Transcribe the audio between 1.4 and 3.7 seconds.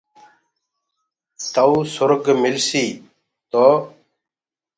تئوٚ سُرگ ملسيٚ، تو